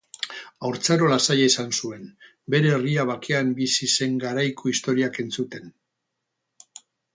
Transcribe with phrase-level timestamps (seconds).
[0.69, 2.07] Haurtzaro lasaia izan zuen,
[2.55, 5.73] bere herria bakean bizi zen garaiko istorioak entzuten.